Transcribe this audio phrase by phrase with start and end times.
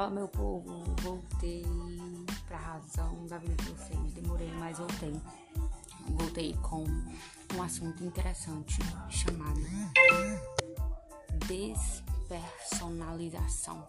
[0.00, 1.62] Fala, meu povo, voltei
[2.48, 4.14] pra razão da vida de vocês.
[4.14, 5.12] Demorei, mas voltei.
[6.08, 6.86] Voltei com
[7.54, 8.78] um assunto interessante
[9.10, 9.60] chamado
[11.46, 13.86] despersonalização.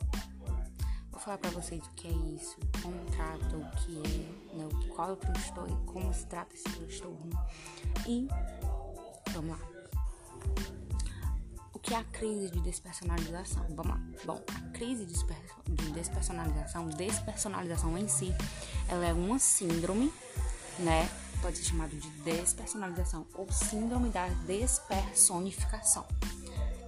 [1.09, 5.11] Vou falar pra vocês o que é isso, como trata, o que é, né, qual
[5.11, 7.29] é o transtorno, como se trata esse transtorno.
[8.05, 8.27] E
[9.31, 9.70] vamos lá
[11.81, 13.65] que é a crise de despersonalização.
[13.69, 13.99] Vamos lá.
[14.25, 15.13] Bom, a crise de
[15.93, 18.33] despersonalização, despersonalização em si,
[18.87, 20.13] ela é uma síndrome,
[20.79, 21.09] né?
[21.41, 26.05] Pode ser chamado de despersonalização ou síndrome da despersonificação.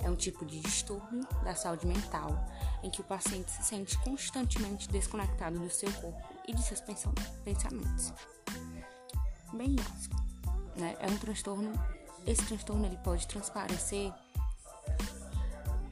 [0.03, 2.45] É um tipo de distúrbio da saúde mental
[2.83, 8.13] em que o paciente se sente constantemente desconectado do seu corpo e de seus pensamentos.
[9.53, 10.15] Bem básico,
[10.75, 10.95] né?
[10.99, 11.71] É um transtorno.
[12.27, 14.13] Esse transtorno ele pode transparecer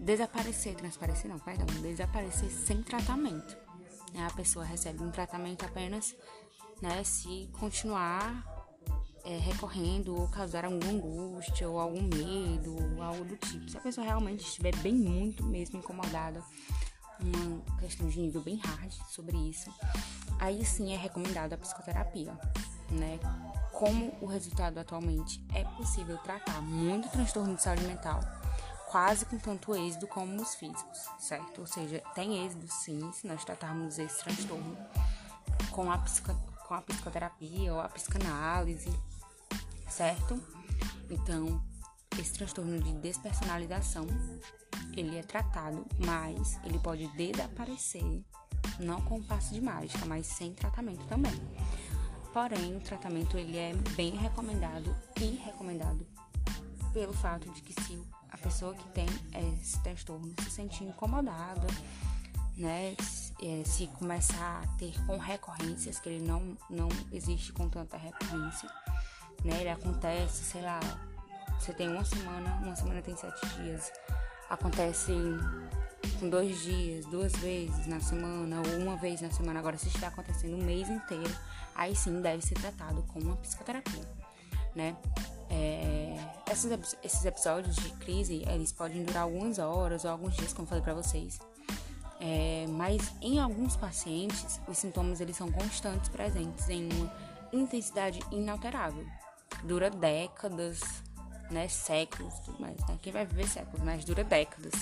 [0.02, 3.56] desaparecer, transparecer não, perdão, desaparecer sem tratamento.
[4.14, 4.26] Né?
[4.26, 6.16] A pessoa recebe um tratamento apenas
[6.82, 8.44] né, se continuar
[9.24, 13.70] é, recorrendo ou causar alguma angústia ou algum medo ou algo do tipo.
[13.70, 16.44] Se a pessoa realmente estiver bem muito mesmo incomodada,
[17.20, 19.72] uma questão de nível bem hard sobre isso,
[20.40, 22.36] aí sim é recomendada a psicoterapia,
[22.90, 23.20] né?
[23.72, 28.20] Como o resultado atualmente é possível tratar muito transtorno de saúde mental
[28.92, 31.61] quase com tanto êxito como os físicos, certo?
[31.61, 34.78] Ou seja, tem êxito sim se nós tratarmos esse transtorno
[35.72, 36.36] com a, psico,
[36.67, 38.92] com a psicoterapia ou a psicanálise,
[39.89, 40.38] certo?
[41.09, 41.64] Então,
[42.19, 44.06] esse transtorno de despersonalização,
[44.97, 48.22] ele é tratado, mas ele pode desaparecer,
[48.78, 51.34] não com um passo de mágica, mas sem tratamento também.
[52.34, 56.06] Porém, o tratamento ele é bem recomendado e recomendado
[56.92, 59.06] pelo fato de que se a pessoa que tem
[59.62, 61.68] esse transtorno se sentir incomodada,
[62.58, 62.96] né?
[63.44, 68.69] É, se começar a ter com recorrências, que ele não, não existe com tanta recorrência,
[69.44, 69.59] né?
[69.62, 70.80] Ele acontece, sei lá,
[71.59, 73.92] você tem uma semana, uma semana tem sete dias,
[74.50, 75.12] acontece
[76.19, 80.08] com dois dias, duas vezes na semana, ou uma vez na semana, agora se estiver
[80.08, 81.36] acontecendo um mês inteiro,
[81.75, 84.03] aí sim deve ser tratado com uma psicoterapia,
[84.75, 84.96] né?
[85.50, 86.00] É,
[86.51, 90.84] esses, esses episódios de crise, eles podem durar algumas horas ou alguns dias, como falei
[90.84, 91.39] pra vocês.
[92.19, 97.12] É, mas em alguns pacientes, os sintomas eles são constantes, presentes em uma
[97.51, 99.06] intensidade inalterável.
[99.63, 100.79] Dura décadas,
[101.50, 102.78] né, séculos, mais.
[102.88, 103.00] Né?
[103.01, 104.73] Quem vai viver séculos, mas dura décadas,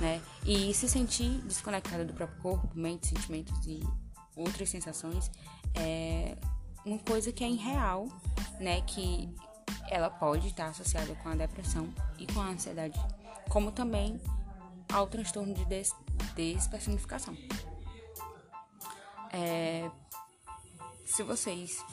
[0.00, 0.20] né?
[0.44, 3.80] E se sentir desconectada do próprio corpo, mente, sentimentos e
[4.34, 5.30] outras sensações
[5.74, 6.36] é
[6.84, 8.08] uma coisa que é irreal,
[8.58, 8.80] né?
[8.82, 9.32] Que
[9.92, 11.86] ela pode estar associada com a depressão
[12.18, 12.98] e com a ansiedade,
[13.50, 14.18] como também
[14.90, 15.94] ao transtorno de des
[16.34, 17.36] despersonificação.
[19.30, 19.90] É,
[21.04, 21.84] se vocês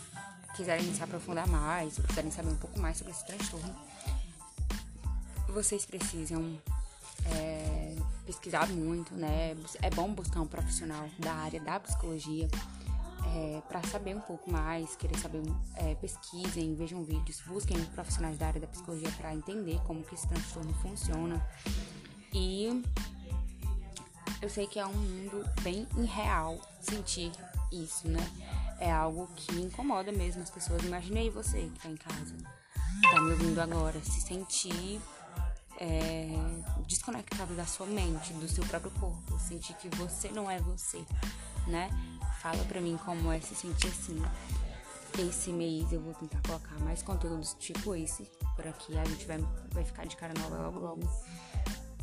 [0.55, 3.75] quiserem se aprofundar mais, quiserem saber um pouco mais sobre esse transtorno,
[5.49, 6.57] vocês precisam
[7.35, 7.95] é,
[8.25, 9.57] pesquisar muito, né?
[9.81, 12.47] É bom buscar um profissional da área da psicologia
[13.35, 15.41] é, para saber um pouco mais, querer saber,
[15.75, 20.27] é, pesquisem, vejam vídeos, busquem profissionais da área da psicologia para entender como que esse
[20.27, 21.45] transtorno funciona.
[22.33, 22.83] E
[24.41, 27.31] eu sei que é um mundo bem irreal sentir
[27.71, 28.25] isso, né?
[28.79, 30.83] É algo que incomoda mesmo as pessoas.
[30.83, 32.35] Imaginei você que tá em casa,
[33.11, 35.01] tá me ouvindo agora, se sentir
[35.79, 36.27] é,
[36.87, 41.03] desconectado da sua mente, do seu próprio corpo, sentir que você não é você,
[41.67, 41.89] né?
[42.39, 44.21] fala pra mim como é se sentir assim.
[45.17, 48.23] Esse mês eu vou tentar colocar mais conteúdos tipo esse
[48.55, 48.97] por aqui.
[48.97, 49.37] A gente vai,
[49.71, 51.01] vai ficar de cara nova logo logo.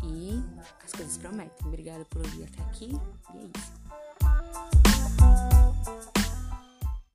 [0.03, 0.43] E
[0.85, 1.67] as coisas prometem.
[1.67, 2.91] Obrigada por ouvir até aqui.
[3.35, 3.73] E é isso.